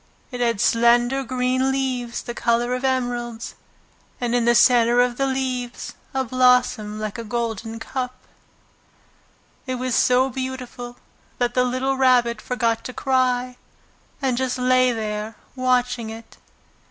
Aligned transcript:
It 0.31 0.39
had 0.39 0.59
slender 0.59 1.23
green 1.23 1.71
leaves 1.71 2.23
the 2.23 2.33
colour 2.33 2.73
of 2.73 2.83
emeralds, 2.83 3.53
and 4.19 4.33
in 4.33 4.45
the 4.45 4.55
centre 4.55 4.99
of 4.99 5.17
the 5.17 5.27
leaves 5.27 5.93
a 6.11 6.23
blossom 6.23 6.99
like 6.99 7.19
a 7.19 7.23
golden 7.23 7.77
cup. 7.77 8.15
It 9.67 9.75
was 9.75 9.93
so 9.93 10.27
beautiful 10.31 10.97
that 11.37 11.53
the 11.53 11.63
little 11.63 11.97
Rabbit 11.97 12.41
forgot 12.41 12.83
to 12.85 12.93
cry, 12.93 13.57
and 14.23 14.37
just 14.39 14.57
lay 14.57 14.91
there 14.91 15.35
watching 15.55 16.09
it. 16.09 16.37